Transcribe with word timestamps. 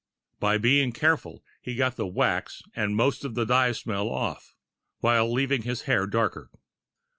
By 0.39 0.57
being 0.57 0.93
careful, 0.93 1.43
he 1.61 1.75
got 1.75 1.95
the 1.95 2.07
wax 2.07 2.63
and 2.75 2.95
most 2.95 3.23
of 3.23 3.35
the 3.35 3.45
dye 3.45 3.71
smell 3.71 4.07
off, 4.09 4.55
while 4.97 5.31
leaving 5.31 5.61
his 5.61 5.83
hair 5.83 6.07
darker. 6.07 6.49